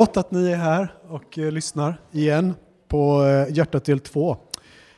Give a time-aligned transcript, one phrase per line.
[0.00, 2.54] Gott att ni är här och eh, lyssnar igen
[2.88, 4.36] på eh, Hjärtat del 2.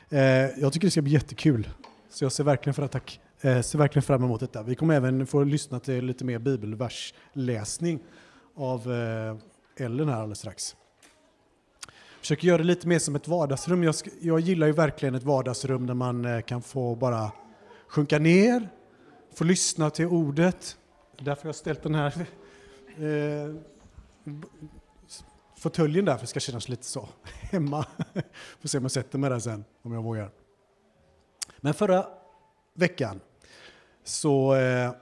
[0.08, 1.68] Eh, jag tycker det ska bli jättekul,
[2.10, 4.62] så jag ser verkligen, för att, tack, eh, ser verkligen fram emot detta.
[4.62, 8.00] Vi kommer även få lyssna till lite mer bibelversläsning
[8.56, 10.76] av eh, Ellen här alldeles strax.
[11.86, 13.82] Jag Försöker göra det lite mer som ett vardagsrum.
[13.82, 17.32] Jag, jag gillar ju verkligen ett vardagsrum där man eh, kan få bara
[17.88, 18.68] sjunka ner,
[19.34, 20.76] få lyssna till ordet.
[21.18, 22.14] Därför har jag ställt den här
[22.98, 23.54] eh,
[25.60, 27.86] fåtöljen där för det ska kännas lite så hemma.
[28.60, 30.30] Får se om jag sätter mig där sen, om jag vågar.
[31.60, 32.06] Men förra
[32.74, 33.20] veckan
[34.04, 34.92] så eh,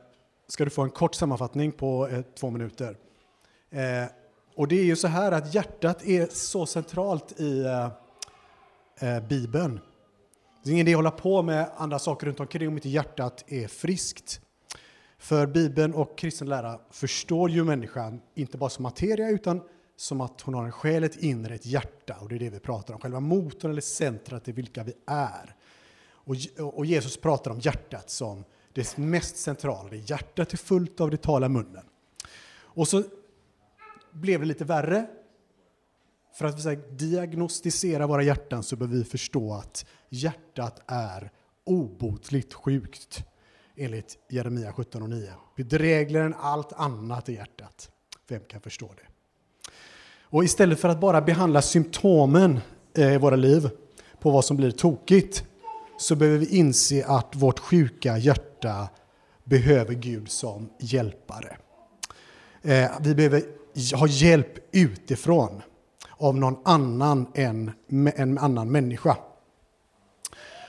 [0.49, 2.97] ska du få en kort sammanfattning på eh, två minuter.
[3.71, 4.05] Eh,
[4.55, 7.89] och det är ju så här att hjärtat är så centralt i eh,
[9.01, 9.81] eh, Bibeln.
[10.63, 13.45] Det är ingen idé att hålla på med andra saker runt omkring om inte hjärtat
[13.47, 14.41] är friskt.
[15.19, 19.61] För Bibeln och kristen lära förstår ju människan inte bara som materia utan
[20.01, 22.17] som att hon har en själ, ett inre, ett hjärta.
[22.21, 23.01] Och det är det vi pratar om.
[23.01, 25.57] Själva motorn eller centrat är vilka vi är.
[26.09, 29.89] Och, och Jesus pratar om hjärtat som det mest centrala.
[29.91, 31.85] Det hjärtat är fullt av, det talar munnen.
[32.61, 33.03] Och så
[34.11, 35.07] blev det lite värre.
[36.35, 41.31] För att vi här, diagnostisera våra hjärtan så behöver vi förstå att hjärtat är
[41.65, 43.25] obotligt sjukt
[43.77, 45.33] enligt Jeremia 17 och 9.
[45.57, 47.91] Bedrägligare än allt annat i hjärtat.
[48.29, 49.18] Vem kan förstå det?
[50.31, 52.61] Och istället för att bara behandla symptomen
[52.97, 53.71] eh, i våra liv
[54.21, 55.45] på vad som blir tokigt
[55.99, 58.89] så behöver vi inse att vårt sjuka hjärta
[59.45, 61.57] behöver Gud som hjälpare.
[62.63, 63.43] Eh, vi behöver
[63.97, 65.63] ha hjälp utifrån
[66.17, 67.71] av någon annan än
[68.17, 69.17] en annan människa.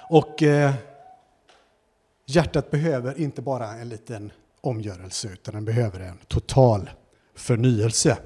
[0.09, 0.73] Och eh,
[2.25, 6.89] hjärtat behöver inte bara en liten omgörelse utan den behöver en total
[7.35, 8.17] förnyelse.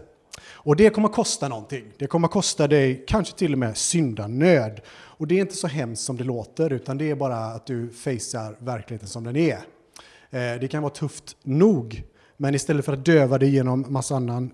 [0.65, 1.93] Och det kommer att kosta någonting.
[1.97, 4.81] Det kommer att kosta dig kanske till och med syndanöd.
[4.89, 7.89] Och det är inte så hemskt som det låter, utan det är bara att du
[7.89, 9.57] facear verkligheten som den är.
[10.29, 12.03] Eh, det kan vara tufft nog,
[12.37, 14.51] men istället för att döva det genom massa annan,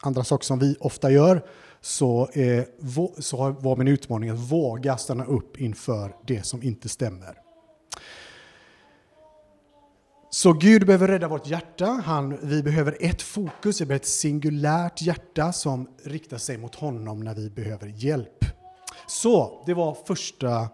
[0.00, 1.42] andra saker som vi ofta gör,
[1.80, 2.64] så, eh,
[3.18, 7.38] så var min utmaning att våga stanna upp inför det som inte stämmer.
[10.34, 11.86] Så Gud behöver rädda vårt hjärta.
[11.86, 17.20] Han, vi behöver ett fokus, vi behöver ett singulärt hjärta som riktar sig mot honom
[17.20, 18.44] när vi behöver hjälp.
[19.06, 20.68] Så, det var första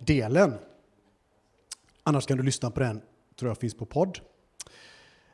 [0.00, 0.54] delen.
[2.02, 3.00] Annars kan du lyssna på den,
[3.38, 4.18] tror jag finns på podd.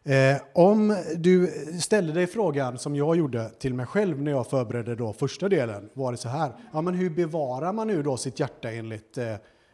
[0.05, 4.95] Eh, om du ställer dig frågan som jag gjorde till mig själv när jag förberedde
[4.95, 8.41] då första delen, var det så här, ja men hur bevarar man nu då sitt
[8.41, 9.33] hjärta enligt eh,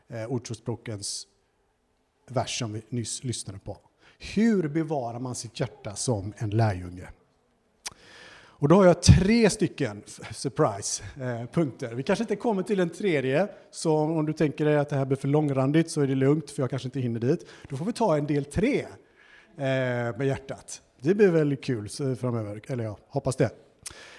[0.09, 1.27] eh Ordspråkens
[2.27, 3.77] vers som vi nyss lyssnade på.
[4.35, 7.09] Hur bevarar man sitt hjärta som en lärjunge?
[8.63, 11.95] Och då har jag tre stycken, surprise, eh, punkter.
[11.95, 15.05] Vi kanske inte kommer till en tredje, så om du tänker dig att det här
[15.05, 17.47] blir för långrandigt så är det lugnt, för jag kanske inte hinner dit.
[17.69, 20.83] Då får vi ta en del tre eh, med hjärtat.
[21.01, 23.51] Det blir väl kul framöver, eller jag hoppas det.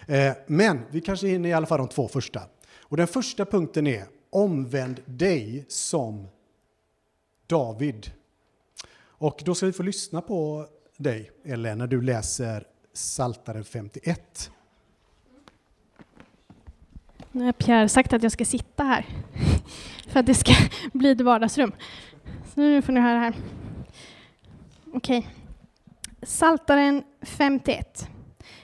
[0.07, 2.41] Eh, men vi kanske hinner i alla fall de två första.
[2.79, 6.27] Och den första punkten är omvänd dig som
[7.53, 8.11] David.
[9.01, 14.51] Och då ska vi få lyssna på dig, Ellen, när du läser Saltaren 51.
[17.31, 19.05] Nu har Pierre sagt att jag ska sitta här
[20.07, 20.53] för att det ska
[20.93, 21.71] bli ett vardagsrum.
[22.53, 23.33] Så nu får ni höra här.
[24.93, 25.29] Okej.
[26.21, 28.07] Saltaren 51.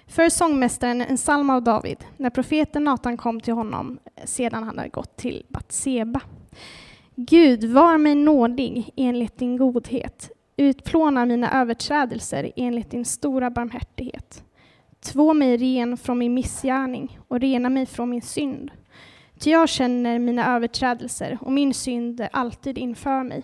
[0.08, 4.90] För sångmästaren en psalm av David, när profeten Natan kom till honom sedan han hade
[4.90, 6.22] gått till Batseba.
[7.22, 10.32] Gud, var mig nådig enligt din godhet.
[10.58, 14.44] Utplåna mina överträdelser enligt din stora barmhärtighet.
[15.00, 18.72] Två mig ren från min missgärning och rena mig från min synd.
[19.40, 23.44] Ty jag känner mina överträdelser och min synd är alltid inför mig.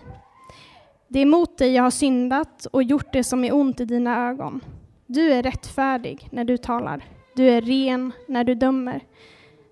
[1.08, 4.28] Det är mot dig jag har syndat och gjort det som är ont i dina
[4.28, 4.60] ögon.
[5.06, 7.04] Du är rättfärdig när du talar.
[7.34, 9.00] Du är ren när du dömer.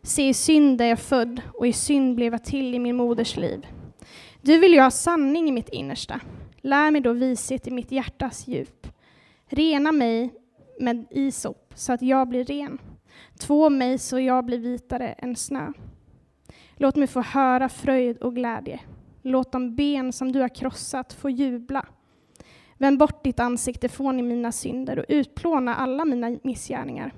[0.02, 3.37] Se, i synd är jag född och i synd blev jag till i min moders
[3.37, 3.67] liv.
[4.44, 6.20] Du vill ju ha sanning i mitt innersta.
[6.56, 8.87] Lär mig då vishet i mitt hjärtas djup.
[9.46, 10.35] Rena mig
[10.81, 12.79] med isop så att jag blir ren.
[13.38, 15.73] Två mig så jag blir vitare än snö.
[16.76, 18.81] Låt mig få höra fröjd och glädje.
[19.23, 21.87] Låt de ben som du har krossat få jubla.
[22.79, 27.14] Vänd bort ditt ansikte från mina synder och utplåna alla mina missgärningar.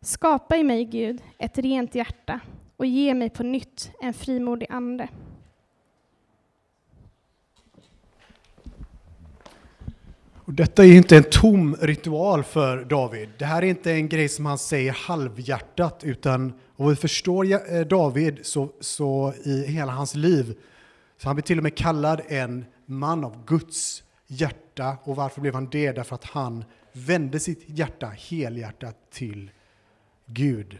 [0.00, 2.40] Skapa i mig, Gud, ett rent hjärta
[2.76, 5.08] och ge mig på nytt en frimodig ande.
[10.48, 13.28] Och detta är inte en tom ritual för David.
[13.38, 17.80] Det här är inte en grej som han säger halvhjärtat, utan om vi förstår eh,
[17.80, 20.54] David så, så i hela hans liv,
[21.16, 24.96] så han blir till och med kallad en man av Guds hjärta.
[25.04, 25.92] Och varför blev han det?
[25.92, 29.50] Därför att han vände sitt hjärta helhjärtat till
[30.26, 30.78] Gud.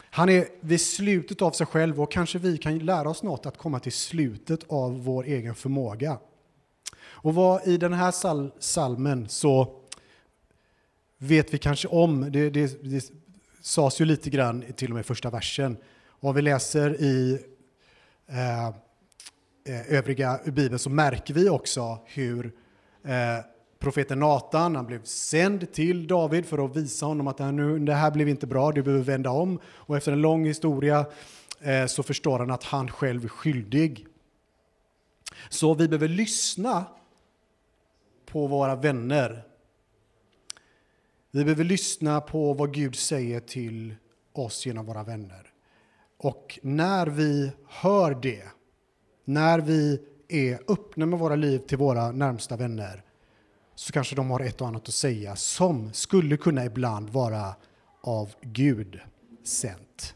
[0.00, 3.58] Han är vid slutet av sig själv och kanske vi kan lära oss något att
[3.58, 6.18] komma till slutet av vår egen förmåga.
[7.06, 9.82] Och vad i den här sal salmen så
[11.18, 13.10] vet vi kanske om, det, det, det
[13.60, 15.76] sades ju lite grann till och med i första versen.
[16.20, 17.38] Och vi läser i
[18.28, 22.52] eh, eh, övriga Bibeln så märker vi också hur
[23.04, 23.44] eh,
[23.78, 28.28] profeten Natan, han blev sänd till David för att visa honom att det här blev
[28.28, 29.60] inte bra, du behöver vända om.
[29.66, 31.06] Och efter en lång historia
[31.60, 34.06] eh, så förstår han att han själv är skyldig.
[35.48, 36.84] Så vi behöver lyssna
[38.26, 39.44] på våra vänner.
[41.30, 43.94] Vi behöver lyssna på vad Gud säger till
[44.32, 45.52] oss genom våra vänner.
[46.18, 48.42] Och när vi hör det,
[49.24, 53.02] när vi är öppna med våra liv till våra närmsta vänner,
[53.74, 57.54] så kanske de har ett och annat att säga som skulle kunna ibland vara
[58.00, 59.00] av Gud
[59.44, 60.14] sänt.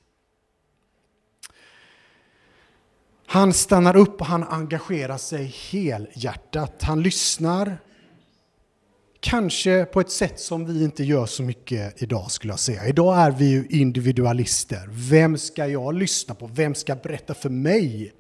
[3.33, 6.83] Han stannar upp och han engagerar sig helhjärtat.
[6.83, 7.79] Han lyssnar,
[9.21, 12.87] kanske på ett sätt som vi inte gör så mycket idag skulle jag säga.
[12.87, 14.89] Idag är vi ju individualister.
[14.91, 16.47] Vem ska jag lyssna på?
[16.47, 18.13] Vem ska berätta för mig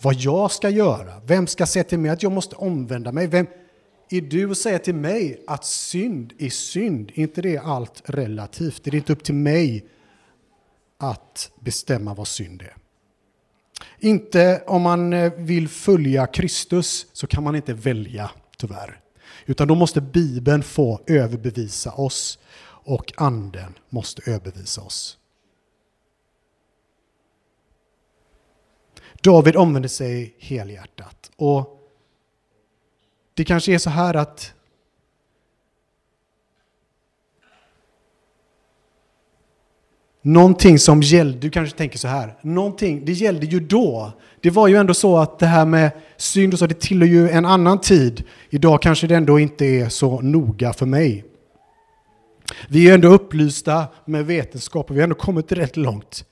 [0.00, 1.20] vad jag ska göra?
[1.24, 3.26] Vem ska säga till mig att jag måste omvända mig?
[3.26, 3.46] Vem,
[4.10, 7.12] är du och säger till mig att synd är synd?
[7.14, 8.86] Är inte det allt relativt?
[8.86, 9.86] Är det inte upp till mig
[10.98, 12.81] att bestämma vad synd är?
[13.98, 19.00] Inte om man eh, vill följa Kristus så kan man inte välja, tyvärr.
[19.46, 22.38] Utan då måste Bibeln få överbevisa oss
[22.84, 25.18] och anden måste överbevisa oss.
[29.22, 31.30] David omvände sig helhjärtat.
[31.36, 31.78] Och
[33.34, 34.54] det kanske är så här att
[40.22, 44.12] Någonting som gällde, du kanske tänker så här, någonting, det gällde ju då.
[44.40, 47.28] Det var ju ändå så att det här med synd och så, det tillhör ju
[47.28, 48.24] en annan tid.
[48.50, 51.24] Idag kanske det ändå inte är så noga för mig.
[52.68, 56.24] Vi är ändå upplysta med vetenskap och vi har ändå kommit rätt långt.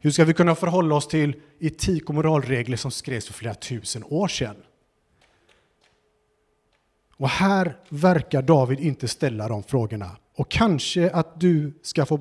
[0.00, 4.04] Hur ska vi kunna förhålla oss till etik och moralregler som skrevs för flera tusen
[4.04, 4.56] år sedan?
[7.16, 10.10] Och här verkar David inte ställa de frågorna.
[10.36, 12.20] Och kanske att du ska få,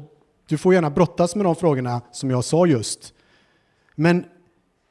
[0.49, 3.13] du får gärna brottas med de frågorna som jag sa just.
[3.95, 4.25] Men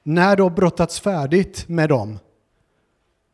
[0.03, 2.19] när du har brottats färdigt med dem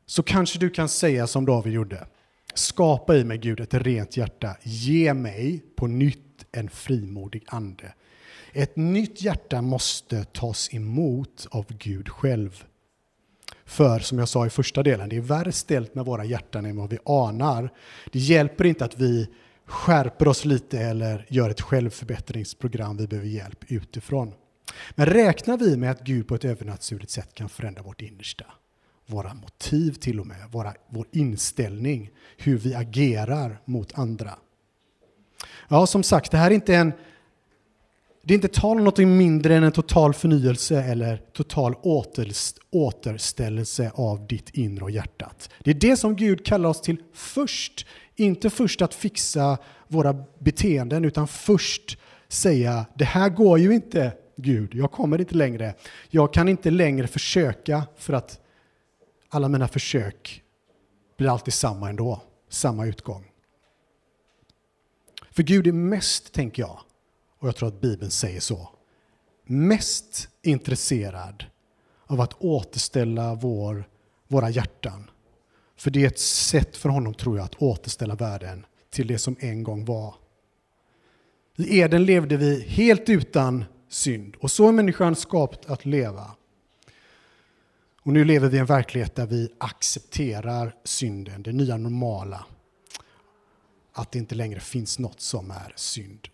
[0.07, 2.07] så kanske du kan säga som David gjorde.
[2.55, 4.57] Skapa i mig Gud ett rent hjärta.
[4.63, 7.95] Ge mig på nytt en frimodig ande.
[8.53, 12.65] Ett nytt hjärta måste tas emot av Gud själv.
[13.65, 16.77] För som jag sa i första delen, det är värre ställt med våra hjärtan än
[16.77, 17.73] vad vi anar.
[18.13, 19.29] Det hjälper inte att vi
[19.67, 24.35] skärper oss lite eller gör ett självförbättringsprogram, vi behöver hjälp utifrån.
[24.91, 28.45] Men räknar vi med att Gud på ett övernaturligt sätt kan förändra vårt innersta,
[29.07, 34.35] våra motiv till och med, våra, vår inställning, hur vi agerar mot andra.
[35.69, 36.93] Ja, som sagt, det här är inte en
[38.25, 41.75] det är inte tal om något mindre än en total förnyelse eller total
[42.71, 45.51] återställelse av ditt inre och hjärtat.
[45.59, 47.87] Det är det som Gud kallar oss till först.
[48.17, 54.75] Inte först att fixa våra beteenden utan först säga det här går ju inte Gud,
[54.75, 55.75] jag kommer inte längre.
[56.11, 58.41] Jag kan inte längre försöka för att
[59.29, 60.43] alla mina försök
[61.17, 63.31] blir alltid samma ändå, samma utgång.
[65.31, 66.81] För Gud är mest, tänker jag,
[67.45, 68.69] och jag tror att Bibeln säger så,
[69.45, 71.45] mest intresserad
[72.07, 73.89] av att återställa vår,
[74.29, 75.11] våra hjärtan.
[75.77, 79.37] För det är ett sätt för honom, tror jag, att återställa världen till det som
[79.41, 80.15] en gång var.
[81.57, 86.31] I Eden levde vi helt utan synd och så är människan skapt att leva.
[88.03, 92.47] Och nu lever vi i en verklighet där vi accepterar synden, det nya normala.
[93.93, 96.29] Att det inte längre finns något som är synd.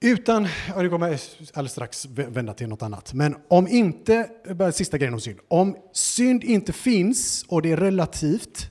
[0.00, 4.98] Utan, och det kommer alldeles strax vända till något annat, men om inte, bara sista
[4.98, 5.38] grejen om synd.
[5.48, 8.70] Om synd inte finns och det är relativt,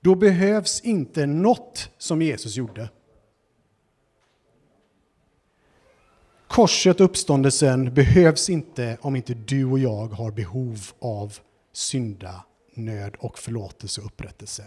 [0.00, 2.88] då behövs inte något som Jesus gjorde.
[6.48, 11.38] Korset och uppståndelsen behövs inte om inte du och jag har behov av
[11.72, 14.64] synda nöd och förlåtelse och upprättelse.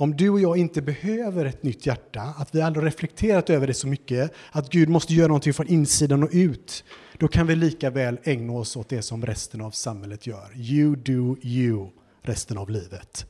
[0.00, 3.74] Om du och jag inte behöver ett nytt hjärta, att vi aldrig reflekterat över det
[3.74, 6.84] så mycket, att Gud måste göra någonting från insidan och ut,
[7.18, 10.56] då kan vi lika väl ägna oss åt det som resten av samhället gör.
[10.56, 11.88] You do you,
[12.22, 13.26] resten av livet.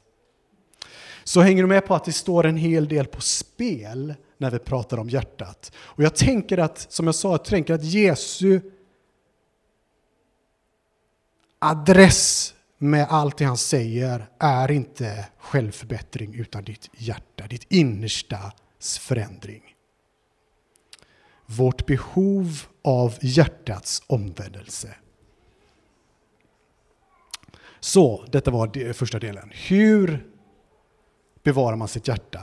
[1.25, 4.59] Så hänger du med på att det står en hel del på spel när vi
[4.59, 5.73] pratar om hjärtat.
[5.77, 8.61] Och jag tänker att, som jag sa, jag tänker att Jesu
[11.59, 19.63] adress med allt det han säger är inte självförbättring utan ditt hjärta, ditt innerstas förändring.
[21.47, 24.95] Vårt behov av hjärtats omvändelse.
[27.81, 29.51] Så, detta var första delen.
[29.55, 30.27] Hur
[31.43, 32.41] bevarar man sitt hjärta?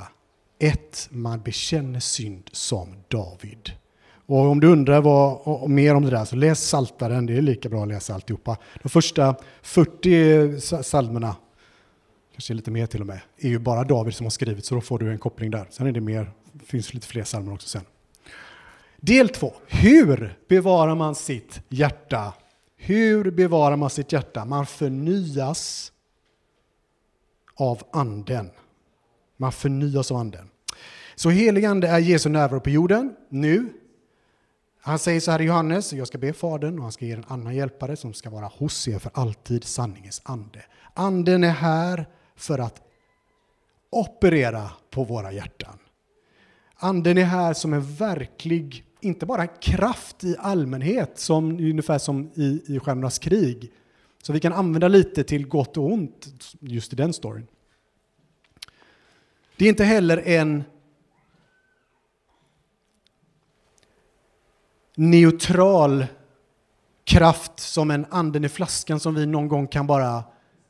[0.60, 1.08] 1.
[1.12, 3.72] man bekänner synd som David.
[4.26, 7.70] Och om du undrar vad, mer om det där så läs Saltaren, det är lika
[7.70, 8.58] bra att läsa alltihopa.
[8.84, 11.36] De första 40 psalmerna,
[12.32, 14.82] kanske lite mer till och med, är ju bara David som har skrivit så då
[14.82, 15.68] får du en koppling där.
[15.70, 16.32] Sen är det mer,
[16.66, 17.82] finns lite fler psalmer också sen.
[18.98, 19.54] Del två.
[19.68, 22.34] Hur bevarar man sitt hjärta?
[22.78, 24.46] Hur bevarar man sitt hjärta?
[24.46, 25.92] Man förnyas
[27.56, 28.50] av anden.
[29.38, 30.50] Man förnyas av anden.
[31.16, 33.74] Så helig ande är Jesu närvaro på jorden nu
[34.86, 37.26] han säger så här i Johannes, jag ska be Fadern och han ska ge en
[37.28, 40.66] annan hjälpare som ska vara hos er för alltid, sanningens ande.
[40.94, 42.82] Anden är här för att
[43.90, 45.78] operera på våra hjärtan.
[46.76, 52.62] Anden är här som en verklig, inte bara kraft i allmänhet, som, ungefär som i,
[52.68, 53.72] i Stjärnornas krig,
[54.22, 56.28] så vi kan använda lite till gott och ont
[56.60, 57.48] just i den storyn.
[59.58, 60.64] Det är inte heller en
[64.96, 66.06] neutral
[67.06, 70.24] kraft som en anden i flaskan som vi någon gång kan bara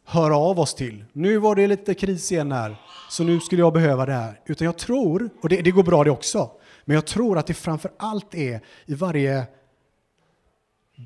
[0.05, 1.05] höra av oss till.
[1.13, 2.75] Nu var det lite kris igen här,
[3.09, 4.39] så nu skulle jag behöva det här.
[4.45, 6.51] Utan jag tror, och det, det går bra det också,
[6.85, 9.45] men jag tror att det framför allt är i varje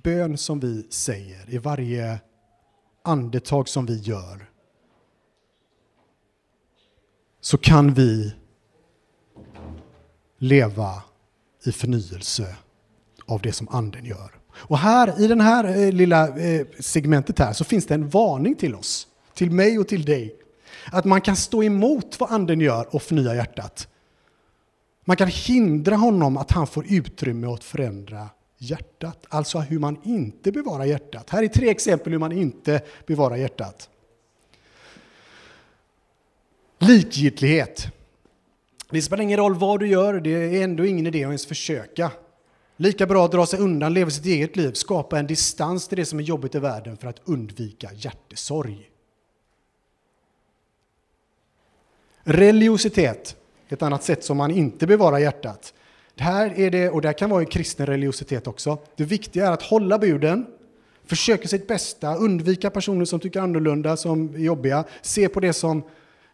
[0.03, 2.19] bön som vi säger, i varje
[3.03, 4.49] andetag som vi gör,
[7.41, 8.35] så kan vi
[10.37, 11.03] leva
[11.65, 12.55] i förnyelse
[13.29, 14.31] av det som anden gör.
[14.53, 18.55] Och här i det här eh, lilla eh, segmentet här så finns det en varning
[18.55, 20.35] till oss, till mig och till dig.
[20.91, 23.87] Att man kan stå emot vad anden gör och förnya hjärtat.
[25.05, 29.25] Man kan hindra honom att han får utrymme att förändra hjärtat.
[29.29, 31.29] Alltså hur man inte bevarar hjärtat.
[31.29, 33.89] Här är tre exempel hur man inte bevarar hjärtat.
[36.79, 37.87] Likgiltighet.
[38.89, 42.11] Det spelar ingen roll vad du gör, det är ändå ingen idé att ens försöka.
[42.81, 46.05] Lika bra att dra sig undan, leva sitt eget liv, skapa en distans till det
[46.05, 48.89] som är jobbigt i världen för att undvika hjärtesorg.
[52.23, 53.35] Religiositet,
[53.69, 55.73] ett annat sätt som man inte bevarar hjärtat.
[56.15, 58.77] Det här är det, och det kan vara en kristen religiositet också.
[58.95, 60.45] Det viktiga är att hålla buden,
[61.05, 65.83] försöka sitt bästa, undvika personer som tycker annorlunda, som är jobbiga, se på det som,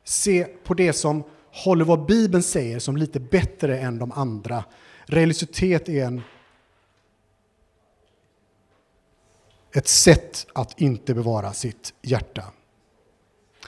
[0.03, 4.63] se på det som håller vad Bibeln säger som lite bättre än de andra.
[5.05, 6.21] Religiositet är en
[9.77, 12.43] ett sätt att inte bevara sitt hjärta.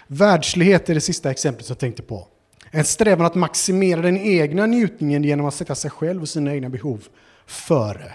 [0.07, 2.27] Världslighet är det sista exemplet jag tänkte på.
[2.71, 6.69] En strävan att maximera den egna njutningen genom att sätta sig själv och sina egna
[6.69, 7.07] behov
[7.45, 8.13] före.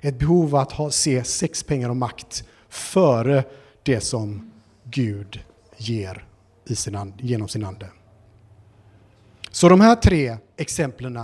[0.00, 3.44] Ett behov att ha, se sex, pengar och makt före
[3.82, 4.50] det som
[4.84, 5.40] Gud
[5.76, 6.26] ger
[6.66, 7.86] i sin genom sin ande.
[9.50, 11.18] Så de här tre exemplen,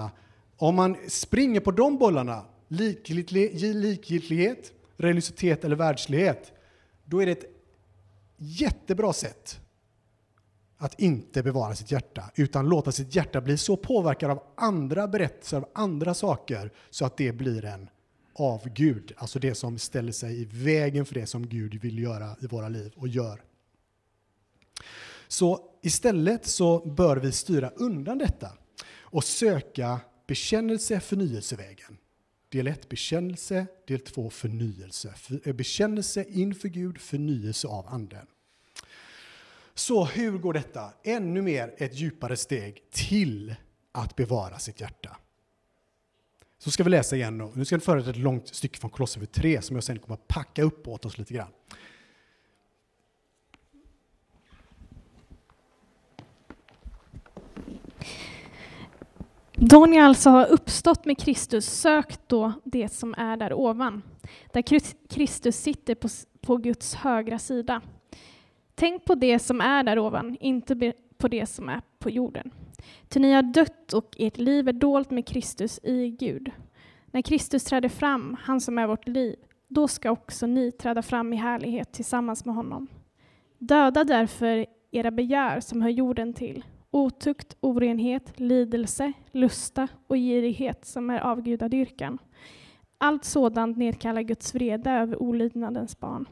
[0.57, 6.53] om man springer på de bollarna, likgiltighet, religiositet eller världslighet,
[7.05, 7.57] då är det ett
[8.37, 9.61] jättebra sätt
[10.77, 15.57] att inte bevara sitt hjärta, utan låta sitt hjärta bli så påverkat av andra berättelser,
[15.57, 17.89] av andra saker, så att det blir en
[18.35, 22.37] av Gud, alltså det som ställer sig i vägen för det som Gud vill göra
[22.41, 23.43] i våra liv och gör.
[25.29, 28.53] Så istället så bör vi styra undan detta
[29.01, 31.97] och söka bekännelse, förnyelsevägen.
[32.53, 35.15] Del 1 bekännelse, del 2 förnyelse.
[35.45, 38.27] Eh, bekännelse inför Gud, förnyelse av anden.
[39.75, 40.93] Så hur går detta?
[41.03, 43.55] Ännu mer ett djupare steg till
[43.93, 45.17] att bevara sitt hjärta.
[46.59, 47.53] Så ska vi läsa igen.
[47.55, 50.29] Nu ska jag föra ett långt stycke från Kolosserbrevet 3 som jag sen kommer att
[50.29, 51.53] packa upp åt oss lite grann.
[59.63, 64.03] Då ni alltså har uppstått med Kristus, sök då det som är där ovan,
[64.53, 64.63] där
[65.09, 66.09] Kristus sitter på,
[66.41, 67.81] på Guds högra sida.
[68.75, 72.51] Tänk på det som är där ovan, inte på det som är på jorden.
[73.09, 76.51] Ty ni har dött och ert liv är dolt med Kristus i Gud.
[77.07, 79.37] När Kristus träder fram, han som är vårt liv,
[79.69, 82.87] då ska också ni träda fram i härlighet tillsammans med honom.
[83.59, 91.11] Döda därför era begär som hör jorden till, otukt, orenhet, lidelse, lusta och girighet som
[91.11, 92.19] är avgudadyrkan.
[92.99, 96.29] Allt sådant nedkallar Guds vrede över olydnadens barn.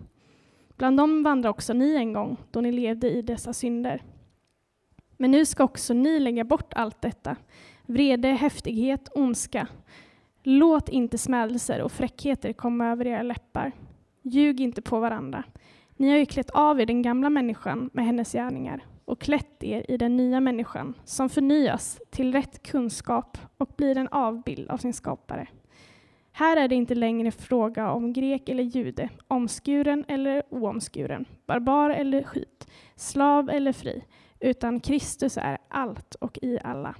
[0.77, 4.03] Bland dem vandrar också ni en gång, då ni levde i dessa synder.
[5.17, 7.37] Men nu ska också ni lägga bort allt detta,
[7.87, 9.69] vrede, häftighet, ondska.
[10.43, 13.73] Låt inte smädelser och fräckheter komma över era läppar.
[14.23, 15.45] Ljug inte på varandra.
[15.97, 19.91] Ni har ju klätt av er den gamla människan med hennes gärningar och klätt er
[19.91, 24.93] i den nya människan som förnyas till rätt kunskap och blir en avbild av sin
[24.93, 25.49] skapare.
[26.33, 32.23] Här är det inte längre fråga om grek eller jude, omskuren eller oomskuren, barbar eller
[32.23, 34.05] skyt, slav eller fri,
[34.41, 36.95] utan Kristus är allt och i alla.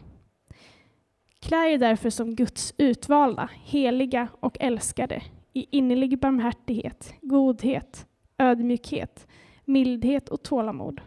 [1.41, 5.23] Klä er därför som Guds utvalda, heliga och älskade
[5.53, 8.07] i innerlig barmhärtighet, godhet,
[8.39, 9.27] ödmjukhet,
[9.65, 11.01] mildhet och tålamod.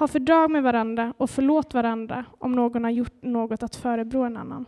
[0.00, 4.36] Ha fördrag med varandra och förlåt varandra om någon har gjort något att förebrå en
[4.36, 4.64] annan.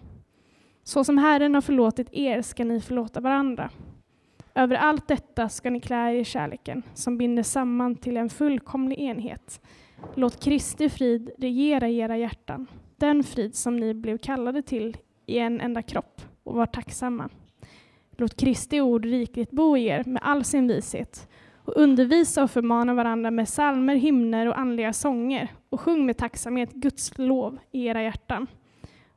[0.82, 3.70] Så som Herren har förlåtit er ska ni förlåta varandra.
[4.54, 8.98] Över allt detta ska ni klä er i kärleken som binder samman till en fullkomlig
[8.98, 9.60] enhet.
[10.14, 14.96] Låt Kristi frid regera i era hjärtan, den frid som ni blev kallade till
[15.26, 17.28] i en enda kropp och var tacksamma.
[18.16, 21.28] Låt Kristi ord rikligt bo i er med all sin vishet
[21.64, 26.72] och undervisa och förmana varandra med salmer, hymner och andliga sånger och sjung med tacksamhet
[26.72, 28.46] Guds lov i era hjärtan.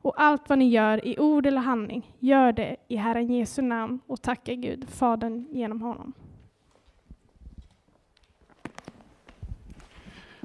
[0.02, 4.00] Och allt vad ni gör i ord eller handling, gör det i Herren Jesu namn
[4.06, 6.12] och tacka Gud, Fadern, genom honom.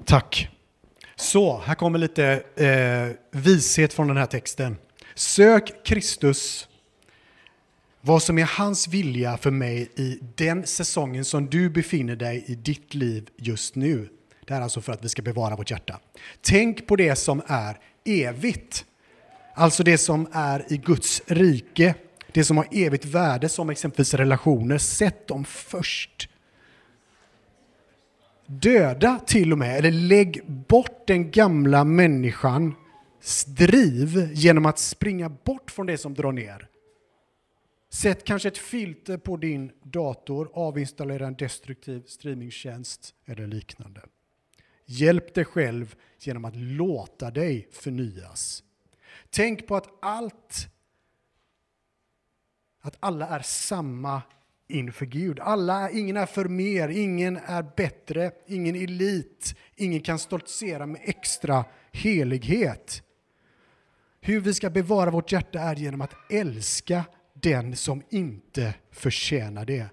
[0.05, 0.49] Tack.
[1.15, 4.77] Så, här kommer lite eh, vishet från den här texten.
[5.15, 6.67] Sök Kristus,
[8.01, 12.55] vad som är hans vilja för mig i den säsongen som du befinner dig i
[12.55, 14.09] ditt liv just nu.
[14.45, 15.99] Det är alltså för att vi ska bevara vårt hjärta.
[16.41, 18.85] Tänk på det som är evigt
[19.53, 21.95] Alltså det som är i Guds rike,
[22.31, 24.77] det som har evigt värde som exempelvis relationer.
[24.77, 26.29] Sätt dem först.
[28.45, 32.75] Döda till och med, eller lägg bort den gamla människan
[33.47, 36.67] driv genom att springa bort från det som drar ner.
[37.93, 44.01] Sätt kanske ett filter på din dator, avinstallera en destruktiv streamingtjänst eller liknande.
[44.85, 48.63] Hjälp dig själv genom att låta dig förnyas
[49.29, 50.67] Tänk på att allt,
[52.81, 54.21] att alla är samma
[54.67, 55.39] inför Gud.
[55.39, 61.65] Alla, ingen är för mer, ingen är bättre, ingen elit, ingen kan stoltsera med extra
[61.91, 63.03] helighet.
[64.21, 67.05] Hur vi ska bevara vårt hjärta är genom att älska
[67.41, 69.89] den som inte förtjänar det.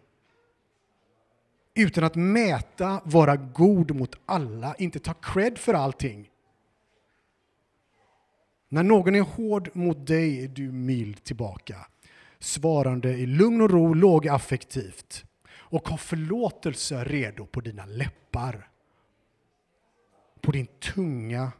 [1.75, 6.31] Utan att mäta, vara god mot alla, inte ta cred för allting.
[8.69, 11.87] När någon är hård mot dig är du mild tillbaka,
[12.39, 18.69] svarande i lugn och ro, lågaffektivt och har förlåtelse redo på dina läppar,
[20.41, 21.53] på din tunga.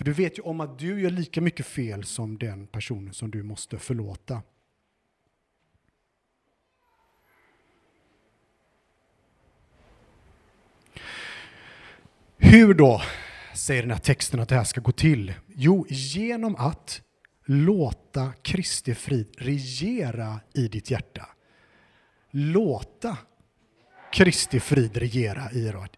[0.00, 3.30] För du vet ju om att du gör lika mycket fel som den personen som
[3.30, 4.42] du måste förlåta.
[12.36, 13.02] Hur då
[13.54, 15.34] säger den här texten att det här ska gå till?
[15.46, 17.02] Jo, genom att
[17.44, 21.28] låta Kristi frid regera i ditt hjärta.
[22.30, 23.16] Låta
[24.12, 25.50] Kristi frid regera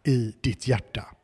[0.05, 1.17] i, ditt hjärta.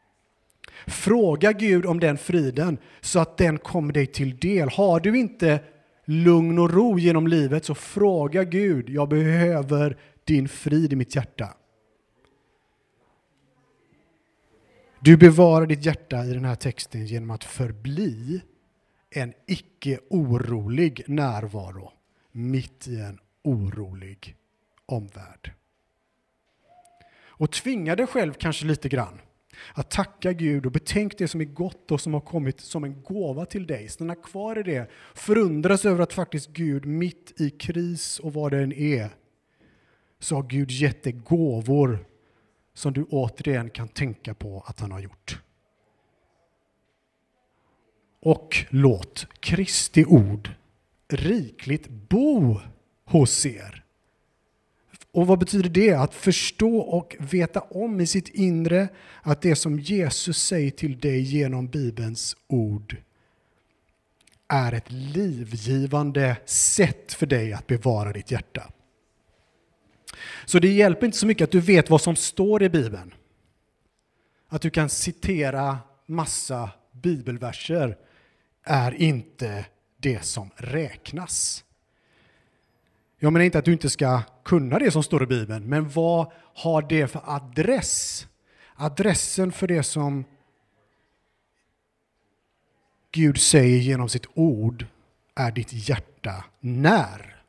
[0.86, 4.68] Fråga Gud om den friden så att den kommer dig till del.
[4.68, 5.60] Har du inte
[6.08, 11.54] lugn och ro genom livet så fråga Gud, jag behöver din frid i mitt hjärta.
[15.00, 18.42] Du bevarar ditt hjärta i den här texten genom att förbli
[19.10, 21.92] en icke orolig närvaro
[22.32, 24.36] mitt i en orolig
[24.86, 25.52] omvärld.
[27.26, 29.20] Och tvinga dig själv kanske lite grann
[29.74, 33.02] att tacka Gud och betänk det som är gott och som har kommit som en
[33.02, 33.88] gåva till dig.
[33.88, 34.90] Stanna kvar i det.
[35.14, 39.10] Förundras över att faktiskt Gud mitt i kris och vad det än är
[40.18, 42.06] så har Gud gett dig gåvor
[42.74, 45.40] som du återigen kan tänka på att han har gjort.
[48.20, 50.50] Och låt Kristi ord
[51.08, 52.60] rikligt bo
[53.04, 53.84] hos er.
[55.12, 55.94] Och vad betyder det?
[55.94, 58.88] Att förstå och veta om i sitt inre
[59.22, 62.96] att det som Jesus säger till dig genom Bibelns ord
[64.48, 68.70] är ett livgivande sätt för dig att bevara ditt hjärta.
[70.44, 73.14] Så det hjälper inte så mycket att du vet vad som står i Bibeln.
[74.48, 77.96] Att du kan citera massa bibelverser
[78.64, 79.64] är inte
[79.96, 81.64] det som räknas.
[83.18, 86.32] Jag menar inte att du inte ska kunna det som står i Bibeln, men vad
[86.54, 88.26] har det för adress?
[88.74, 90.24] Adressen för det som
[93.10, 94.86] Gud säger genom sitt ord
[95.34, 97.42] är ditt hjärta när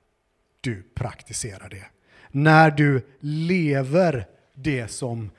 [0.61, 1.85] du praktiserar det.
[2.31, 5.31] När du lever det som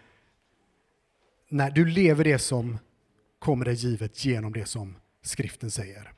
[1.48, 2.78] när du lever det som
[3.38, 6.12] kommer dig givet genom det som skriften säger.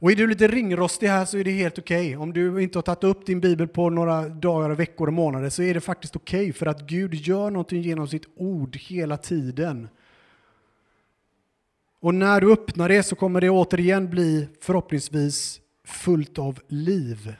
[0.00, 2.06] Och är du lite ringrostig här så är det helt okej.
[2.06, 2.16] Okay.
[2.16, 5.62] Om du inte har tagit upp din bibel på några dagar, veckor och månader så
[5.62, 9.88] är det faktiskt okej okay för att Gud gör någonting genom sitt ord hela tiden.
[12.00, 17.34] Och när du öppnar det så kommer det återigen bli förhoppningsvis fullt av liv.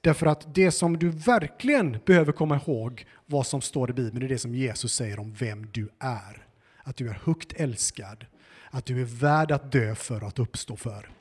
[0.00, 4.28] Därför att det som du verkligen behöver komma ihåg vad som står i Bibeln är
[4.28, 6.46] det som Jesus säger om vem du är.
[6.82, 8.26] Att du är högt älskad,
[8.70, 11.13] att du är värd att dö för och att uppstå för.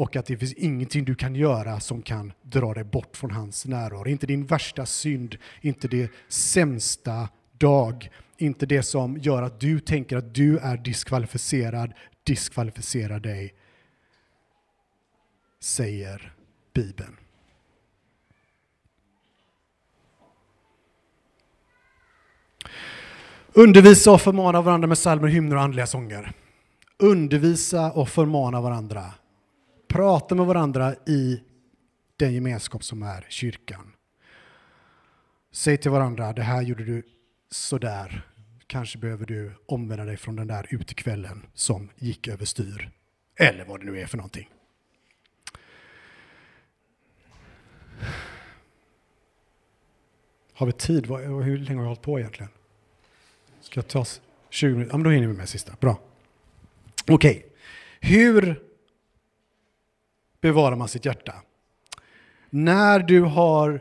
[0.00, 3.66] Och att det finns ingenting du kan göra som kan dra dig bort från hans
[3.66, 4.08] närvaro.
[4.08, 10.16] Inte din värsta synd, inte det sämsta dag, inte det som gör att du tänker
[10.16, 11.92] att du är diskvalificerad,
[12.24, 13.54] diskvalificerar dig,
[15.60, 16.34] säger
[16.74, 17.16] Bibeln.
[23.52, 26.32] Undervisa och förmana varandra med psalmer, hymner och andliga sånger.
[26.98, 29.14] Undervisa och förmana varandra.
[29.90, 31.42] Prata med varandra i
[32.16, 33.92] den gemenskap som är kyrkan.
[35.52, 37.02] Säg till varandra, det här gjorde du
[37.50, 38.26] sådär.
[38.66, 42.90] Kanske behöver du omvända dig från den där utekvällen som gick överstyr.
[43.36, 44.50] Eller vad det nu är för någonting.
[50.52, 51.06] Har vi tid?
[51.06, 52.52] Hur länge har vi hållit på egentligen?
[53.60, 54.04] Ska jag ta
[54.50, 54.92] 20 minuter?
[54.92, 55.72] Ja, men då hinner vi med sista.
[55.80, 56.00] Bra.
[57.08, 57.36] Okej.
[57.36, 57.42] Okay.
[58.00, 58.69] Hur
[60.40, 61.34] bevarar man sitt hjärta?
[62.50, 63.80] När du har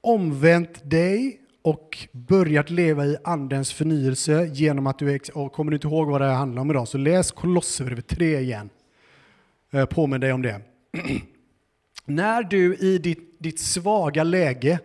[0.00, 5.86] omvänt dig och börjat leva i andens förnyelse genom att du, och kommer du inte
[5.86, 8.70] ihåg vad det handlar om idag så läs Kolosserbrevet 3 igen.
[9.70, 10.60] Eh, Påminn dig om det.
[12.04, 14.78] När du i ditt, ditt svaga läge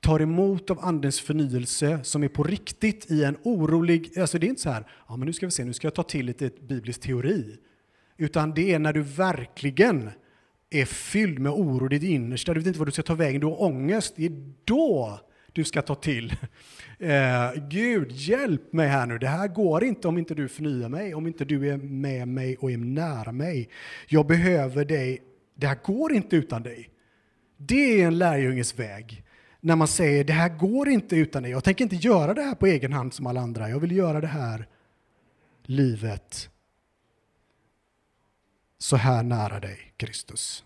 [0.00, 4.48] tar emot av andens förnyelse som är på riktigt i en orolig, alltså det är
[4.48, 6.50] inte så här, ja men nu ska vi se, nu ska jag ta till lite
[6.68, 7.56] biblisk teori.
[8.16, 10.10] Utan det är när du verkligen
[10.70, 13.40] är fylld med oro i ditt innersta, du vet inte vad du ska ta vägen,
[13.40, 15.20] du har ångest, det är då
[15.52, 16.36] du ska ta till.
[16.98, 21.14] Eh, Gud, hjälp mig här nu, det här går inte om inte du förnyar mig,
[21.14, 23.68] om inte du är med mig och är nära mig.
[24.08, 25.22] Jag behöver dig,
[25.54, 26.90] det här går inte utan dig.
[27.56, 29.24] Det är en lärjunges väg
[29.60, 31.52] när man säger det här går inte utan dig.
[31.52, 33.70] Jag tänker inte göra det här på egen hand som alla andra.
[33.70, 34.66] Jag vill göra det här
[35.62, 36.50] livet
[38.86, 40.64] så här nära dig, Kristus.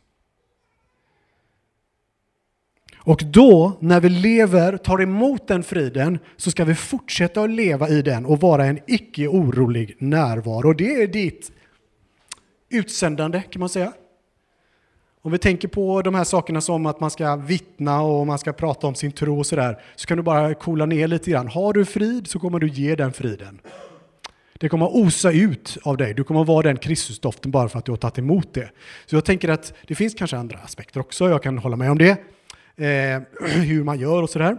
[2.99, 7.89] Och då, när vi lever, tar emot den friden, så ska vi fortsätta att leva
[7.89, 10.73] i den och vara en icke orolig närvaro.
[10.73, 11.53] Det är ditt
[12.69, 13.93] utsändande, kan man säga.
[15.23, 18.53] Om vi tänker på de här sakerna som att man ska vittna och man ska
[18.53, 21.49] prata om sin tro och sådär, så kan du bara coola ner lite grann.
[21.49, 23.61] Har du frid så kommer du ge den friden.
[24.61, 26.15] Det kommer att osa ut av dig.
[26.15, 28.71] Du kommer att vara den Kristusdoften bara för att du har tagit emot det.
[29.07, 31.99] Så jag tänker att det finns kanske andra aspekter också, jag kan hålla med om
[31.99, 32.11] det.
[32.77, 33.23] Eh,
[33.61, 34.57] hur man gör och sådär.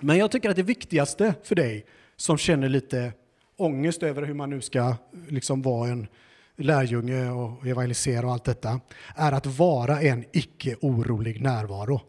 [0.00, 3.12] Men jag tycker att det viktigaste för dig som känner lite
[3.56, 4.96] ångest över hur man nu ska
[5.28, 6.06] liksom vara en
[6.56, 8.80] lärjunge och evangelisera och allt detta,
[9.16, 12.00] är att vara en icke orolig närvaro.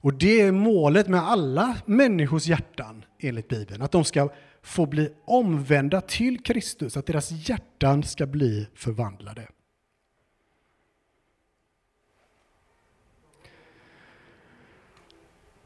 [0.00, 4.28] Och det är målet med alla människors hjärtan enligt Bibeln, att de ska
[4.62, 9.48] får bli omvända till Kristus, att deras hjärtan ska bli förvandlade.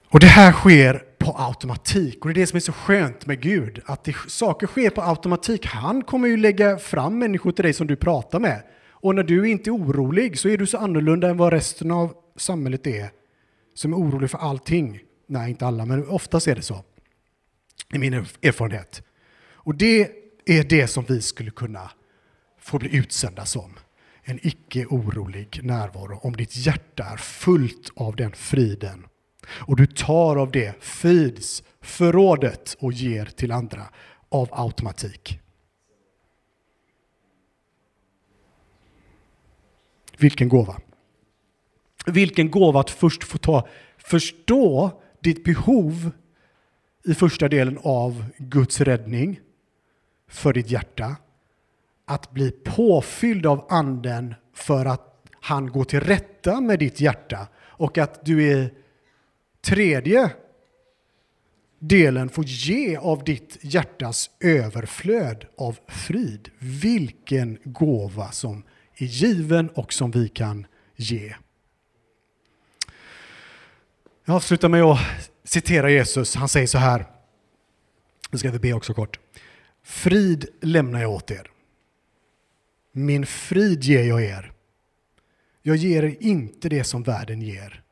[0.09, 2.24] Och det här sker på automatik.
[2.24, 5.02] Och det är det som är så skönt med Gud, att det, saker sker på
[5.02, 5.66] automatik.
[5.66, 8.62] Han kommer ju lägga fram människor till dig som du pratar med.
[8.90, 12.14] Och när du inte är orolig så är du så annorlunda än vad resten av
[12.37, 13.11] samhället är,
[13.74, 15.00] som är orolig för allting.
[15.26, 16.85] Nej, inte alla, men oftast är det så.
[17.95, 19.03] I min erfarenhet.
[19.53, 20.11] Och det
[20.45, 21.91] är det som vi skulle kunna
[22.59, 23.75] få bli utsända som.
[24.23, 29.07] En icke orolig närvaro om ditt hjärta är fullt av den friden
[29.49, 33.87] Och du tar av det frids förrådet och ger till andra
[34.29, 35.41] av automatik.
[40.19, 40.81] Vilken gåva!
[42.07, 46.11] Vilken gåva att först få ta, förstå ditt behov
[47.05, 49.40] i första delen av Guds räddning
[50.29, 51.17] för ditt hjärta.
[52.05, 57.99] Att bli påfylld av anden för att han går till rätta med ditt hjärta och
[57.99, 58.71] att du är
[59.61, 60.31] tredje
[61.79, 66.51] delen får ge av ditt hjärtas överflöd av frid.
[66.59, 68.62] Vilken gåva som
[68.97, 71.35] är given och som vi kan ge.
[74.25, 74.99] Jag avslutar med att
[75.55, 76.35] citera Jesus.
[76.35, 77.07] Han säger så här.
[78.31, 79.21] Nu ska vi be också kort.
[79.83, 81.51] Frid lämnar jag åt er.
[82.93, 84.53] Min frid ger jag er.
[85.62, 87.83] Jag ger er inte det som världen ger.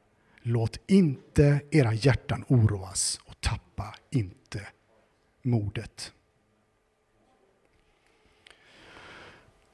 [0.42, 4.66] Låt inte era hjärtan oroas och tappa inte
[5.42, 6.12] modet.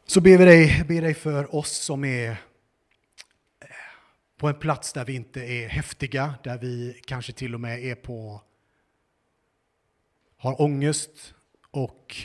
[0.07, 2.37] Så ber vi dig, ber dig för oss som är
[4.39, 7.95] på en plats där vi inte är häftiga, där vi kanske till och med är
[7.95, 8.43] på
[10.37, 11.35] har ångest
[11.71, 12.17] och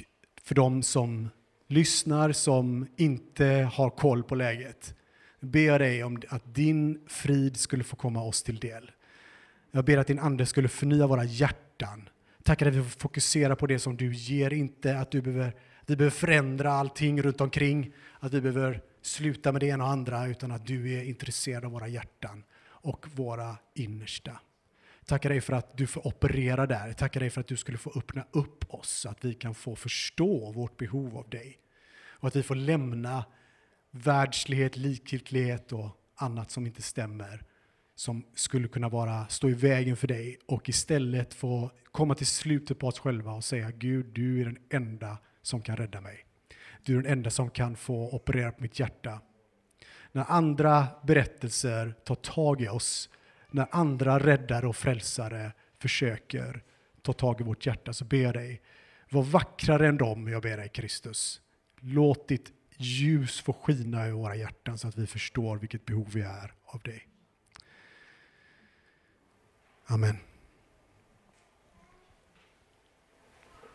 [0.42, 1.30] för de som
[1.68, 4.96] lyssnar som inte har koll på läget
[5.44, 8.92] ber jag dig om att din frid skulle få komma oss till del.
[9.72, 12.10] Jag ber att din ande skulle förnya våra hjärtan.
[12.44, 15.96] Tackar att vi får fokusera på det som du ger, inte att du behöver, vi
[15.96, 20.52] behöver förändra allting runt omkring, att vi behöver sluta med det ena och andra, utan
[20.52, 24.40] att du är intresserad av våra hjärtan och våra innersta.
[25.06, 26.94] Tackar dig för att du får operera där.
[26.94, 29.76] Tackar dig för att du skulle få öppna upp oss så att vi kan få
[29.76, 31.58] förstå vårt behov av dig.
[32.06, 33.26] Och att vi får lämna
[33.92, 37.44] världslighet, likgiltighet och annat som inte stämmer
[37.96, 42.80] som skulle kunna vara, stå i vägen för dig och istället få komma till slutet
[42.80, 46.26] på oss själva och säga Gud, du är den enda som kan rädda mig.
[46.84, 49.22] Du är den enda som kan få operera på mitt hjärta.
[50.12, 53.10] När andra berättelser tar tag i oss,
[53.52, 56.64] när andra räddare och frälsare försöker
[57.02, 58.62] ta tag i vårt hjärta så ber jag dig,
[59.10, 61.42] var vackrare än dem, jag ber dig Kristus.
[61.80, 66.22] Låt ditt ljus få skina i våra hjärtan så att vi förstår vilket behov vi
[66.22, 67.08] är av dig.
[69.86, 70.18] Amen.